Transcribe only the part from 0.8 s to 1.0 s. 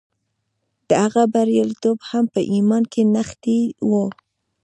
د